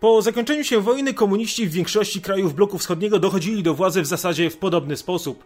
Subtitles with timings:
[0.00, 4.50] Po zakończeniu się wojny komuniści w większości krajów bloku wschodniego dochodzili do władzy w zasadzie
[4.50, 5.44] w podobny sposób.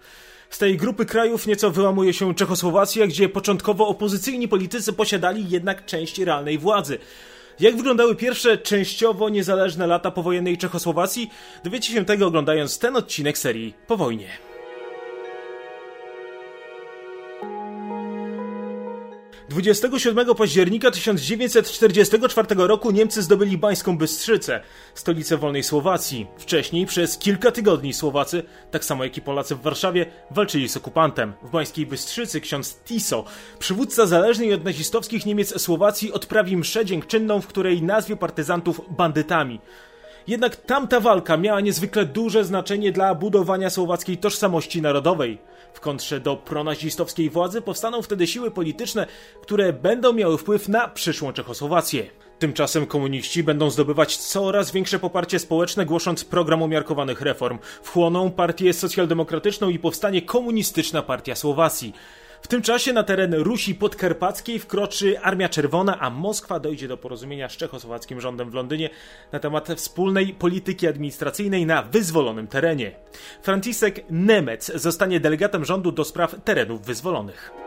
[0.50, 6.18] Z tej grupy krajów nieco wyłamuje się Czechosłowacja, gdzie początkowo opozycyjni politycy posiadali jednak część
[6.18, 6.98] realnej władzy.
[7.60, 11.30] Jak wyglądały pierwsze częściowo niezależne lata powojennej Czechosłowacji?
[11.64, 14.53] Dowiecie się tego oglądając ten odcinek serii Po wojnie.
[19.48, 24.60] 27 października 1944 roku Niemcy zdobyli Bańską Bystrzycę,
[24.94, 26.26] stolicę wolnej Słowacji.
[26.38, 31.32] Wcześniej przez kilka tygodni Słowacy, tak samo jak i Polacy w Warszawie, walczyli z okupantem.
[31.42, 33.24] W Bańskiej Bystrzycy ksiądz Tiso,
[33.58, 39.60] przywódca zależnej od nazistowskich Niemiec Słowacji, odprawi mszę dziękczynną, w której nazwie partyzantów bandytami.
[40.26, 45.38] Jednak tamta walka miała niezwykle duże znaczenie dla budowania słowackiej tożsamości narodowej.
[45.74, 49.06] W kontrze do pronazistowskiej władzy powstaną wtedy siły polityczne,
[49.42, 52.06] które będą miały wpływ na przyszłą Czechosłowację.
[52.38, 57.58] Tymczasem komuniści będą zdobywać coraz większe poparcie społeczne, głosząc program umiarkowanych reform.
[57.82, 61.94] Wchłoną partię socjaldemokratyczną i powstanie komunistyczna partia Słowacji.
[62.44, 67.48] W tym czasie na teren Rusi Podkarpackiej wkroczy Armia Czerwona, a Moskwa dojdzie do porozumienia
[67.48, 68.90] z czechosłowackim rządem w Londynie
[69.32, 72.92] na temat wspólnej polityki administracyjnej na wyzwolonym terenie.
[73.42, 77.63] Franciszek Nemec zostanie delegatem rządu do spraw terenów wyzwolonych.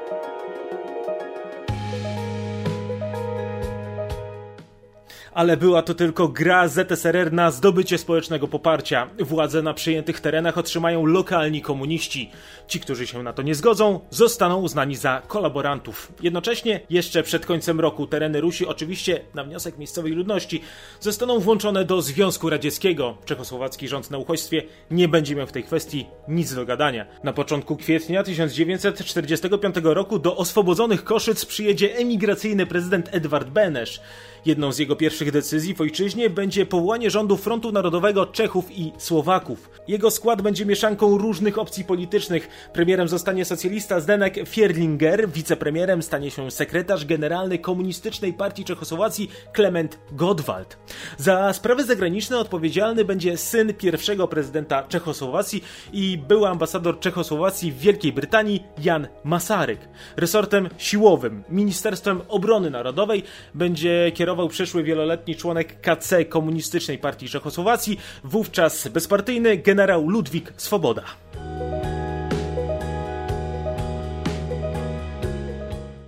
[5.37, 9.09] Ale była to tylko gra ZSRR na zdobycie społecznego poparcia.
[9.19, 12.31] Władze na przyjętych terenach otrzymają lokalni komuniści.
[12.67, 16.11] Ci, którzy się na to nie zgodzą, zostaną uznani za kolaborantów.
[16.21, 20.61] Jednocześnie, jeszcze przed końcem roku, tereny Rusi, oczywiście na wniosek miejscowej ludności,
[20.99, 23.17] zostaną włączone do Związku Radzieckiego.
[23.25, 27.05] Czechosłowacki rząd na uchodźstwie nie będzie miał w tej kwestii nic do gadania.
[27.23, 34.01] Na początku kwietnia 1945 roku do oswobodzonych Koszyc przyjedzie emigracyjny prezydent Edward Benesz.
[34.45, 39.69] Jedną z jego pierwszych decyzji w ojczyźnie będzie powołanie rządu Frontu Narodowego Czechów i Słowaków.
[39.87, 42.49] Jego skład będzie mieszanką różnych opcji politycznych.
[42.73, 50.77] Premierem zostanie socjalista Zdenek Fierlinger, wicepremierem stanie się sekretarz generalny Komunistycznej Partii Czechosłowacji Klement Godwald.
[51.17, 58.13] Za sprawy zagraniczne odpowiedzialny będzie syn pierwszego prezydenta Czechosłowacji i były ambasador Czechosłowacji w Wielkiej
[58.13, 59.79] Brytanii Jan Masaryk.
[60.17, 63.23] Resortem siłowym, Ministerstwem Obrony Narodowej
[63.53, 71.03] będzie kierował przyszły wieloletni członek KC Komunistycznej Partii Czechosłowacji, wówczas bezpartyjny generał Ludwik Swoboda.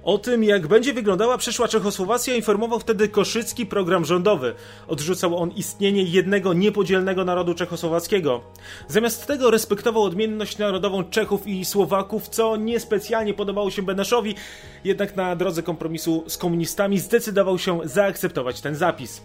[0.10, 4.54] O tym, jak będzie wyglądała przyszła Czechosłowacja, informował wtedy Koszycki program rządowy.
[4.88, 8.42] Odrzucał on istnienie jednego niepodzielnego narodu czechosłowackiego.
[8.88, 14.36] Zamiast tego respektował odmienność narodową Czechów i Słowaków, co niespecjalnie podobało się Beneszowi,
[14.84, 19.22] jednak na drodze kompromisu z komunistami zdecydował się zaakceptować ten zapis.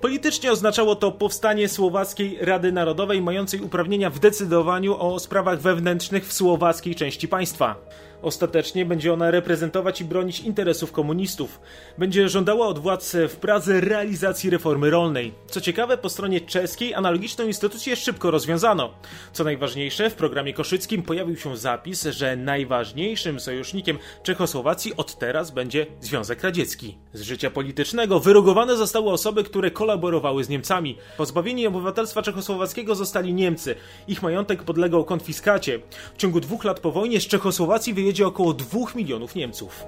[0.00, 6.32] Politycznie oznaczało to powstanie Słowackiej Rady Narodowej, mającej uprawnienia w decydowaniu o sprawach wewnętrznych w
[6.32, 7.76] słowackiej części państwa.
[8.22, 11.60] Ostatecznie będzie ona reprezentować i bronić interesów komunistów.
[11.98, 15.34] Będzie żądała od władz w Pradze realizacji reformy rolnej.
[15.46, 18.90] Co ciekawe, po stronie czeskiej analogiczną instytucję szybko rozwiązano.
[19.32, 25.86] Co najważniejsze, w programie koszyckim pojawił się zapis, że najważniejszym sojusznikiem Czechosłowacji od teraz będzie
[26.00, 26.98] Związek Radziecki.
[27.12, 30.98] Z życia politycznego wyrugowane zostały osoby, które kolaborowały z Niemcami.
[31.16, 33.74] Pozbawieni obywatelstwa czechosłowackiego zostali Niemcy.
[34.08, 35.78] Ich majątek podlegał konfiskacie.
[36.14, 39.84] W ciągu dwóch lat po wojnie z Czechosłowacji wyjechał wyjedzie około 2 milionów Niemców.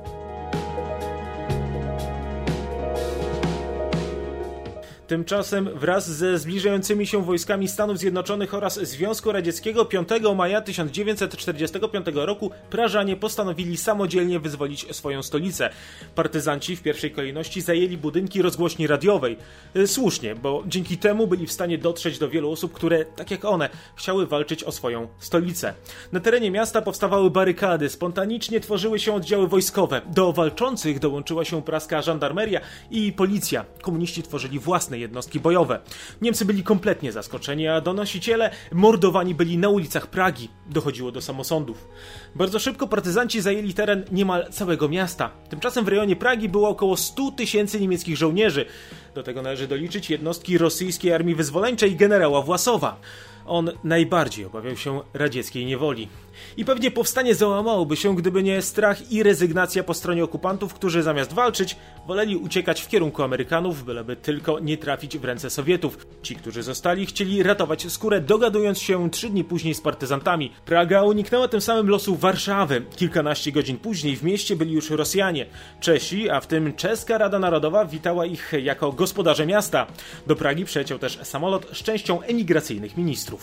[5.10, 12.50] Tymczasem wraz ze zbliżającymi się wojskami Stanów Zjednoczonych oraz Związku Radzieckiego 5 maja 1945 roku
[12.70, 15.70] Prażanie postanowili samodzielnie wyzwolić swoją stolicę.
[16.14, 19.36] Partyzanci w pierwszej kolejności zajęli budynki rozgłośni radiowej.
[19.74, 23.44] E, słusznie, bo dzięki temu byli w stanie dotrzeć do wielu osób, które, tak jak
[23.44, 25.74] one, chciały walczyć o swoją stolicę.
[26.12, 30.02] Na terenie miasta powstawały barykady, spontanicznie tworzyły się oddziały wojskowe.
[30.06, 33.64] Do walczących dołączyła się praska żandarmeria i policja.
[33.82, 35.80] Komuniści tworzyli własne jednostki bojowe.
[36.22, 40.48] Niemcy byli kompletnie zaskoczeni, a donosiciele mordowani byli na ulicach Pragi.
[40.66, 41.88] Dochodziło do samosądów.
[42.34, 45.30] Bardzo szybko partyzanci zajęli teren niemal całego miasta.
[45.48, 48.66] Tymczasem w rejonie Pragi było około 100 tysięcy niemieckich żołnierzy.
[49.14, 53.00] Do tego należy doliczyć jednostki rosyjskiej armii wyzwoleńczej generała Własowa.
[53.46, 56.08] On najbardziej obawiał się radzieckiej niewoli.
[56.56, 61.32] I pewnie powstanie załamałoby się, gdyby nie strach i rezygnacja po stronie okupantów, którzy zamiast
[61.32, 61.76] walczyć,
[62.06, 66.06] woleli uciekać w kierunku Amerykanów, byleby tylko nie trafić w ręce Sowietów.
[66.22, 70.52] Ci, którzy zostali, chcieli ratować skórę, dogadując się trzy dni później z partyzantami.
[70.64, 72.82] Praga uniknęła tym samym losu Warszawy.
[72.96, 75.46] Kilkanaście godzin później w mieście byli już Rosjanie.
[75.80, 79.86] Czesi, a w tym Czeska Rada Narodowa witała ich jako gospodarze miasta.
[80.26, 83.39] Do Pragi przeciął też samolot z częścią emigracyjnych ministrów.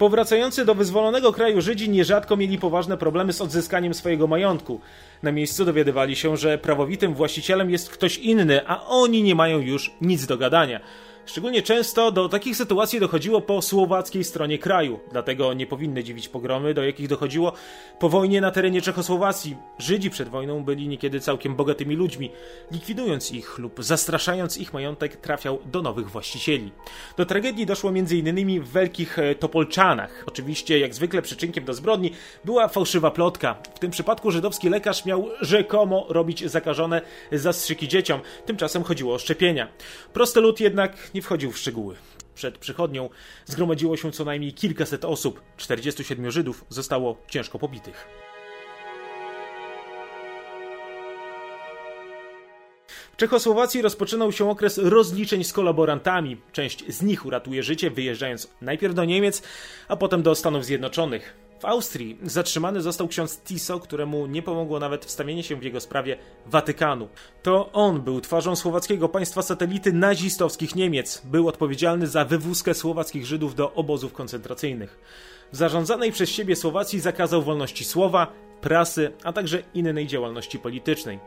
[0.00, 4.80] Powracający do wyzwolonego kraju Żydzi nierzadko mieli poważne problemy z odzyskaniem swojego majątku.
[5.22, 9.94] Na miejscu dowiadywali się, że prawowitym właścicielem jest ktoś inny, a oni nie mają już
[10.00, 10.80] nic do gadania.
[11.26, 16.74] Szczególnie często do takich sytuacji dochodziło po słowackiej stronie kraju, dlatego nie powinny dziwić pogromy,
[16.74, 17.52] do jakich dochodziło
[17.98, 19.56] po wojnie na terenie Czechosłowacji.
[19.78, 22.30] Żydzi przed wojną byli niekiedy całkiem bogatymi ludźmi.
[22.72, 26.72] Likwidując ich lub zastraszając ich majątek trafiał do nowych właścicieli.
[27.16, 28.62] Do tragedii doszło m.in.
[28.62, 30.24] w Wielkich e, Topolczanach.
[30.26, 32.12] Oczywiście, jak zwykle przyczynkiem do zbrodni
[32.44, 33.56] była fałszywa plotka.
[33.74, 37.02] W tym przypadku żydowski lekarz miał rzekomo robić zakażone
[37.32, 38.20] zastrzyki dzieciom.
[38.46, 39.68] Tymczasem chodziło o szczepienia.
[40.12, 41.96] Prosty lud jednak nie wchodził w szczegóły.
[42.34, 43.10] Przed przychodnią
[43.46, 48.06] zgromadziło się co najmniej kilkaset osób, 47 Żydów zostało ciężko pobitych.
[53.12, 56.36] W Czechosłowacji rozpoczynał się okres rozliczeń z kolaborantami.
[56.52, 59.42] Część z nich uratuje życie, wyjeżdżając najpierw do Niemiec,
[59.88, 61.39] a potem do Stanów Zjednoczonych.
[61.60, 66.16] W Austrii zatrzymany został ksiądz Tiso, któremu nie pomogło nawet wstawienie się w jego sprawie
[66.46, 67.08] Watykanu.
[67.42, 71.22] To on był twarzą słowackiego państwa satelity nazistowskich Niemiec.
[71.24, 74.98] Był odpowiedzialny za wywózkę słowackich Żydów do obozów koncentracyjnych.
[75.52, 81.18] W zarządzanej przez siebie Słowacji zakazał wolności słowa, prasy, a także innej działalności politycznej.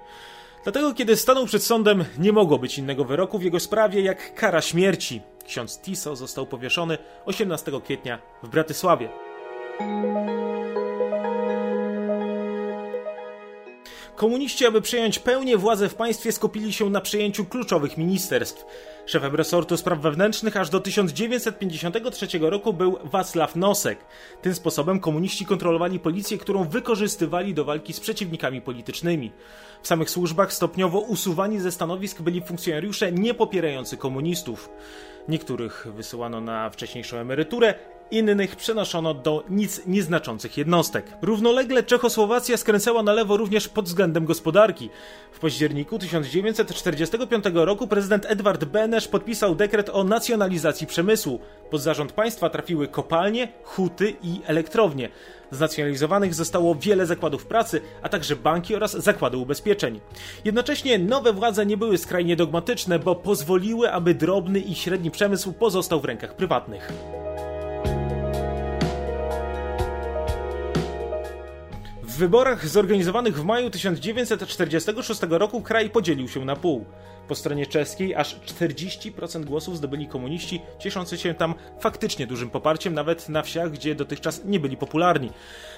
[0.63, 4.61] Dlatego, kiedy stanął przed sądem, nie mogło być innego wyroku w jego sprawie jak kara
[4.61, 5.21] śmierci.
[5.47, 9.09] Ksiądz Tiso został powieszony 18 kwietnia w Bratysławie.
[14.15, 18.65] Komuniści, aby przejąć pełnię władzę w państwie, skupili się na przejęciu kluczowych ministerstw.
[19.05, 23.99] Szefem resortu spraw wewnętrznych aż do 1953 roku był Wacław Nosek.
[24.41, 29.31] Tym sposobem komuniści kontrolowali policję, którą wykorzystywali do walki z przeciwnikami politycznymi.
[29.81, 34.69] W samych służbach stopniowo usuwani ze stanowisk byli funkcjonariusze niepopierający komunistów.
[35.27, 37.73] Niektórych wysyłano na wcześniejszą emeryturę,
[38.13, 41.05] innych przenoszono do nic nieznaczących jednostek.
[41.21, 44.89] Równolegle Czechosłowacja skręcała na lewo również pod względem gospodarki.
[45.31, 51.39] W październiku 1945 roku prezydent Edward Benesz podpisał dekret o nacjonalizacji przemysłu.
[51.71, 55.09] Pod zarząd państwa trafiły kopalnie, huty i elektrownie.
[55.51, 59.99] Znacjonalizowanych zostało wiele zakładów pracy, a także banki oraz zakłady ubezpieczeń.
[60.45, 65.99] Jednocześnie nowe władze nie były skrajnie dogmatyczne, bo pozwoliły, aby drobny i średni przemysł pozostał
[65.99, 66.91] w rękach prywatnych.
[72.13, 76.85] W wyborach zorganizowanych w maju 1946 roku kraj podzielił się na pół.
[77.27, 83.29] Po stronie czeskiej aż 40% głosów zdobyli komuniści, cieszący się tam faktycznie dużym poparciem, nawet
[83.29, 85.29] na wsiach, gdzie dotychczas nie byli popularni.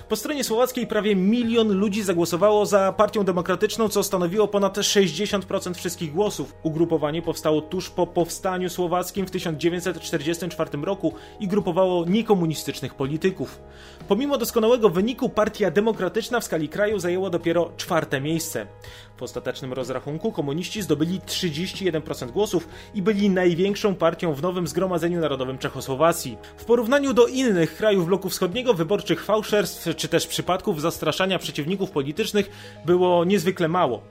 [0.10, 6.14] Po stronie słowackiej prawie milion ludzi zagłosowało za Partią Demokratyczną, co stanowiło ponad 60% wszystkich
[6.14, 6.56] głosów.
[6.64, 13.62] Ugrupowanie powstało tuż po powstaniu słowackim w 1944 roku i grupowało niekomunistycznych polityków.
[14.08, 18.68] Pomimo doskonałego wyniku, Partia Demokratyczna w skali kraju zajęła dopiero czwarte miejsce.
[19.18, 25.58] W ostatecznym rozrachunku komuniści zdobyli 31% głosów i byli największą partią w nowym Zgromadzeniu Narodowym
[25.58, 26.38] Czechosłowacji.
[26.58, 32.50] W porównaniu do innych krajów bloku wschodniego wyborczych fałszerstw czy też przypadków zastraszania przeciwników politycznych
[32.86, 34.02] było niezwykle mało.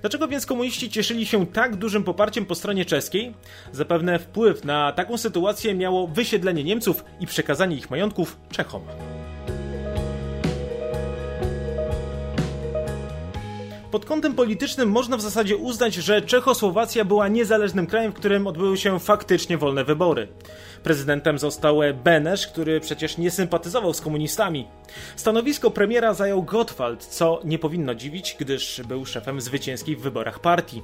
[0.00, 3.34] Dlaczego więc komuniści cieszyli się tak dużym poparciem po stronie czeskiej?
[3.72, 8.82] Zapewne wpływ na taką sytuację miało wysiedlenie Niemców i przekazanie ich majątków Czechom.
[13.92, 18.76] Pod kątem politycznym można w zasadzie uznać, że Czechosłowacja była niezależnym krajem, w którym odbyły
[18.76, 20.28] się faktycznie wolne wybory.
[20.82, 24.68] Prezydentem został Benesz, który przecież nie sympatyzował z komunistami.
[25.16, 30.82] Stanowisko premiera zajął Gottwald, co nie powinno dziwić, gdyż był szefem zwycięskiej w wyborach partii.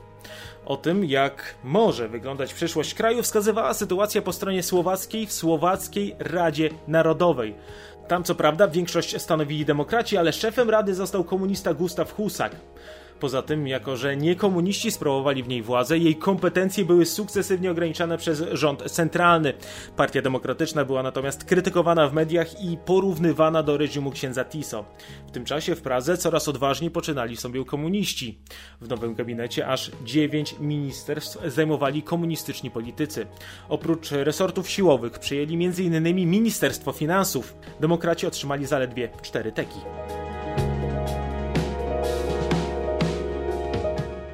[0.67, 6.71] O tym, jak może wyglądać przyszłość kraju, wskazywała sytuacja po stronie słowackiej w Słowackiej Radzie
[6.89, 7.55] Narodowej.
[8.09, 12.57] Tam co prawda większość stanowili demokraci, ale szefem rady został komunista Gustav Husak.
[13.21, 18.19] Poza tym, jako że nie komuniści sprawowali w niej władzę, jej kompetencje były sukcesywnie ograniczane
[18.19, 19.53] przez rząd centralny.
[19.97, 24.85] Partia Demokratyczna była natomiast krytykowana w mediach i porównywana do reżimu księdza Tiso.
[25.27, 28.39] W tym czasie w Pradze coraz odważniej poczynali sobie komuniści.
[28.81, 33.27] W nowym gabinecie aż dziewięć ministerstw zajmowali komunistyczni politycy.
[33.69, 36.31] Oprócz resortów siłowych przyjęli m.in.
[36.31, 37.55] Ministerstwo Finansów.
[37.81, 39.79] Demokraci otrzymali zaledwie cztery teki.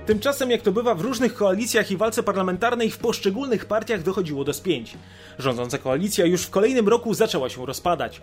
[0.07, 4.53] Tymczasem, jak to bywa w różnych koalicjach i walce parlamentarnej, w poszczególnych partiach dochodziło do
[4.53, 4.95] spięć.
[5.39, 8.23] Rządząca koalicja już w kolejnym roku zaczęła się rozpadać.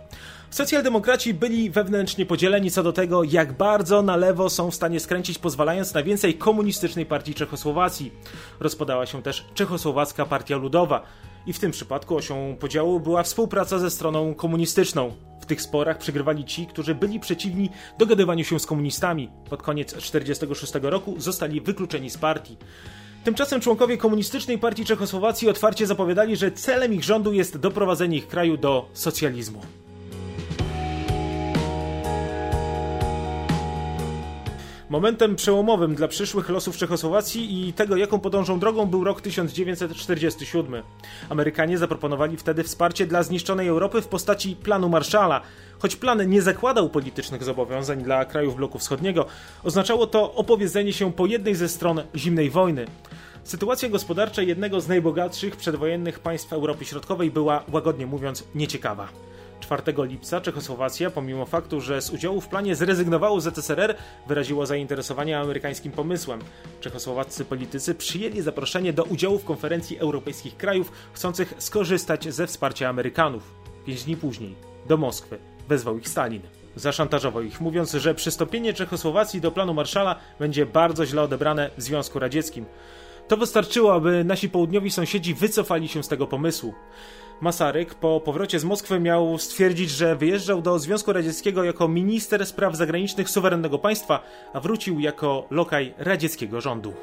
[0.50, 5.38] Socjaldemokraci byli wewnętrznie podzieleni co do tego, jak bardzo na lewo są w stanie skręcić,
[5.38, 8.12] pozwalając na więcej komunistycznej partii Czechosłowacji.
[8.60, 11.02] Rozpadała się też Czechosłowacka Partia Ludowa.
[11.46, 15.12] I w tym przypadku osią podziału była współpraca ze stroną komunistyczną.
[15.40, 19.30] W tych sporach przegrywali ci, którzy byli przeciwni dogadywaniu się z komunistami.
[19.50, 22.56] Pod koniec 1946 roku zostali wykluczeni z partii.
[23.24, 28.56] Tymczasem członkowie Komunistycznej Partii Czechosłowacji otwarcie zapowiadali, że celem ich rządu jest doprowadzenie ich kraju
[28.56, 29.60] do socjalizmu.
[34.92, 40.82] Momentem przełomowym dla przyszłych losów Czechosłowacji i tego, jaką podążą drogą, był rok 1947.
[41.28, 45.40] Amerykanie zaproponowali wtedy wsparcie dla zniszczonej Europy w postaci planu Marszala.
[45.78, 49.26] Choć plan nie zakładał politycznych zobowiązań dla krajów bloku wschodniego,
[49.64, 52.86] oznaczało to opowiedzenie się po jednej ze stron zimnej wojny.
[53.44, 59.08] Sytuacja gospodarcza jednego z najbogatszych przedwojennych państw Europy Środkowej była, łagodnie mówiąc, nieciekawa.
[59.62, 63.94] 4 lipca Czechosłowacja, pomimo faktu, że z udziału w planie zrezygnowało ZSRR,
[64.26, 66.40] wyraziła zainteresowanie amerykańskim pomysłem.
[66.80, 73.54] Czechosłowaccy politycy przyjęli zaproszenie do udziału w konferencji europejskich krajów chcących skorzystać ze wsparcia Amerykanów.
[73.86, 74.54] Pięć dni później,
[74.88, 75.38] do Moskwy,
[75.68, 76.42] wezwał ich Stalin.
[76.76, 82.18] Zaszantażował ich, mówiąc, że przystąpienie Czechosłowacji do planu Marszala będzie bardzo źle odebrane w Związku
[82.18, 82.64] Radzieckim.
[83.28, 86.74] To wystarczyło, aby nasi południowi sąsiedzi wycofali się z tego pomysłu.
[87.42, 92.76] Masaryk po powrocie z Moskwy miał stwierdzić, że wyjeżdżał do Związku Radzieckiego jako minister spraw
[92.76, 94.22] zagranicznych suwerennego państwa,
[94.52, 96.94] a wrócił jako lokaj radzieckiego rządu.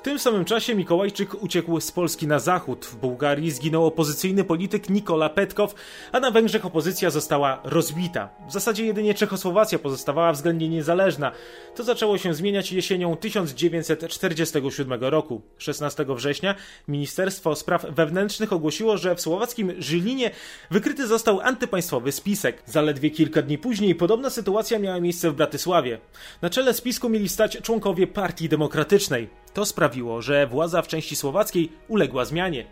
[0.00, 2.86] W tym samym czasie Mikołajczyk uciekł z Polski na zachód.
[2.86, 5.74] W Bułgarii zginął opozycyjny polityk Nikola Petkow,
[6.12, 8.28] a na Węgrzech opozycja została rozbita.
[8.48, 11.32] W zasadzie jedynie Czechosłowacja pozostawała względnie niezależna.
[11.76, 15.42] To zaczęło się zmieniać jesienią 1947 roku.
[15.58, 16.54] 16 września
[16.88, 20.30] Ministerstwo Spraw Wewnętrznych ogłosiło, że w słowackim Żylinie
[20.70, 22.62] wykryty został antypaństwowy spisek.
[22.66, 25.98] Zaledwie kilka dni później podobna sytuacja miała miejsce w Bratysławie.
[26.42, 29.28] Na czele spisku mieli stać członkowie Partii Demokratycznej.
[29.54, 32.66] To sprawiło, że władza w części słowackiej uległa zmianie.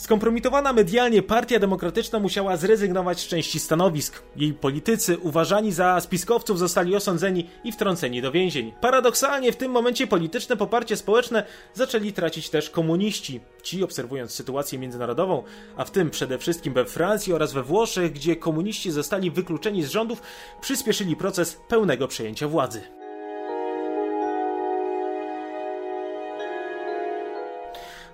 [0.00, 4.22] Skompromitowana medialnie Partia Demokratyczna musiała zrezygnować z części stanowisk.
[4.36, 8.72] Jej politycy, uważani za spiskowców, zostali osądzeni i wtrąceni do więzień.
[8.80, 13.40] Paradoksalnie w tym momencie polityczne poparcie społeczne zaczęli tracić też komuniści.
[13.62, 15.42] Ci, obserwując sytuację międzynarodową,
[15.76, 19.90] a w tym przede wszystkim we Francji oraz we Włoszech, gdzie komuniści zostali wykluczeni z
[19.90, 20.22] rządów,
[20.60, 22.99] przyspieszyli proces pełnego przejęcia władzy.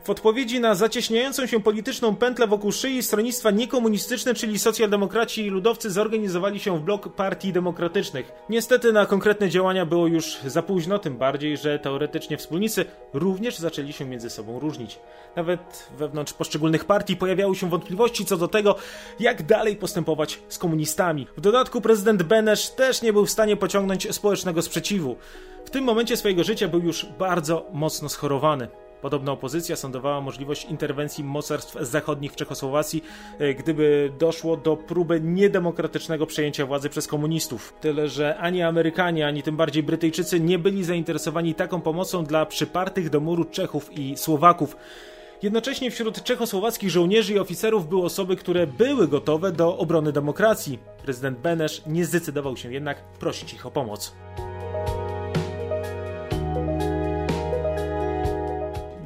[0.06, 5.90] W odpowiedzi na zacieśniającą się polityczną pętlę wokół szyi stronnictwa niekomunistyczne, czyli socjaldemokraci i ludowcy
[5.90, 8.32] zorganizowali się w blok partii demokratycznych.
[8.48, 13.92] Niestety na konkretne działania było już za późno, tym bardziej, że teoretycznie wspólnicy również zaczęli
[13.92, 14.98] się między sobą różnić.
[15.36, 18.76] Nawet wewnątrz poszczególnych partii pojawiały się wątpliwości co do tego,
[19.20, 21.26] jak dalej postępować z komunistami.
[21.36, 25.16] W dodatku prezydent Benesz też nie był w stanie pociągnąć społecznego sprzeciwu.
[25.64, 28.68] W tym momencie swojego życia był już bardzo mocno schorowany.
[29.02, 33.04] Podobna opozycja sądowała możliwość interwencji mocarstw zachodnich w Czechosłowacji,
[33.38, 37.74] e, gdyby doszło do próby niedemokratycznego przejęcia władzy przez komunistów.
[37.80, 43.10] Tyle, że ani Amerykanie, ani tym bardziej Brytyjczycy nie byli zainteresowani taką pomocą dla przypartych
[43.10, 44.76] do muru Czechów i Słowaków.
[45.42, 50.78] Jednocześnie wśród czechosłowackich żołnierzy i oficerów były osoby, które były gotowe do obrony demokracji.
[51.02, 54.14] Prezydent Benesz nie zdecydował się jednak prosić ich o pomoc.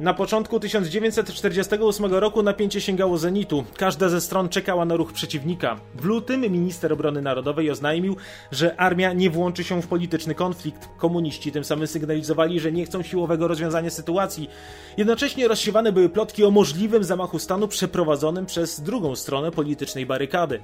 [0.01, 3.63] Na początku 1948 roku napięcie sięgało zenitu.
[3.77, 5.79] Każda ze stron czekała na ruch przeciwnika.
[5.95, 8.15] W lutym minister obrony narodowej oznajmił,
[8.51, 10.89] że armia nie włączy się w polityczny konflikt.
[10.97, 14.49] Komuniści tym samym sygnalizowali, że nie chcą siłowego rozwiązania sytuacji.
[14.97, 20.59] Jednocześnie rozsiewane były plotki o możliwym zamachu stanu przeprowadzonym przez drugą stronę politycznej barykady.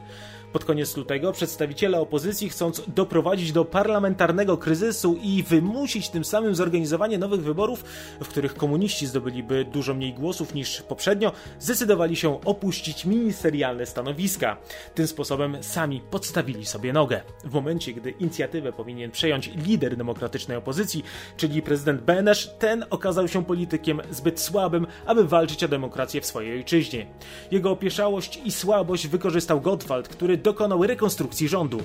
[0.53, 7.17] Pod koniec lutego przedstawiciele opozycji, chcąc doprowadzić do parlamentarnego kryzysu i wymusić tym samym zorganizowanie
[7.17, 7.83] nowych wyborów,
[8.21, 14.57] w których komuniści zdobyli zdobyliby dużo mniej głosów niż poprzednio, zdecydowali się opuścić ministerialne stanowiska.
[14.95, 17.21] Tym sposobem sami podstawili sobie nogę.
[17.43, 21.03] W momencie, gdy inicjatywę powinien przejąć lider demokratycznej opozycji,
[21.37, 26.57] czyli prezydent Benesz, ten okazał się politykiem zbyt słabym, aby walczyć o demokrację w swojej
[26.57, 27.05] ojczyźnie.
[27.51, 31.79] Jego opieszałość i słabość wykorzystał Gottwald, który dokonał rekonstrukcji rządu.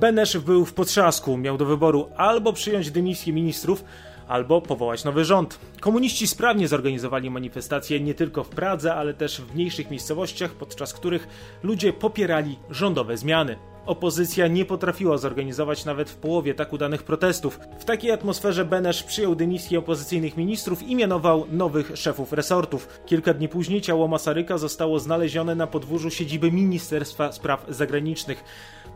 [0.00, 3.84] Benesz był w potrzasku, miał do wyboru albo przyjąć dymisję ministrów,
[4.28, 5.58] albo powołać nowy rząd.
[5.80, 11.28] Komuniści sprawnie zorganizowali manifestacje nie tylko w Pradze, ale też w mniejszych miejscowościach, podczas których
[11.62, 13.56] ludzie popierali rządowe zmiany.
[13.86, 17.60] Opozycja nie potrafiła zorganizować nawet w połowie tak udanych protestów.
[17.78, 22.88] W takiej atmosferze Benesz przyjął dymisję opozycyjnych ministrów i mianował nowych szefów resortów.
[23.06, 28.44] Kilka dni później ciało Masaryka zostało znalezione na podwórzu siedziby Ministerstwa Spraw Zagranicznych.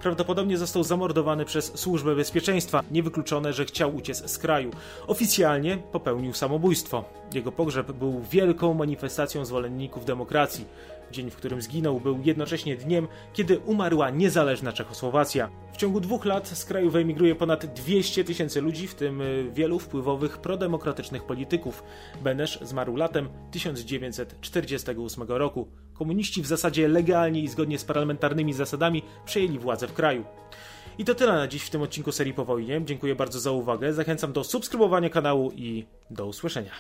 [0.03, 2.83] Prawdopodobnie został zamordowany przez Służbę Bezpieczeństwa.
[2.91, 4.71] Niewykluczone, że chciał uciec z kraju.
[5.07, 7.05] Oficjalnie popełnił samobójstwo.
[7.35, 10.65] Jego pogrzeb był wielką manifestacją zwolenników demokracji.
[11.11, 15.51] Dzień, w którym zginął, był jednocześnie dniem, kiedy umarła niezależna Czechosłowacja.
[15.73, 19.79] W ciągu dwóch lat z kraju wyemigruje ponad 200 tysięcy ludzi, w tym y, wielu
[19.79, 21.83] wpływowych prodemokratycznych polityków.
[22.23, 25.69] Benesz zmarł latem 1948 roku.
[25.95, 30.25] Komuniści w zasadzie legalnie i zgodnie z parlamentarnymi zasadami przejęli władzę w kraju.
[30.99, 32.81] I to tyle na dziś w tym odcinku serii po wojnie.
[32.85, 33.93] Dziękuję bardzo za uwagę.
[33.93, 36.73] Zachęcam do subskrybowania kanału i do usłyszenia.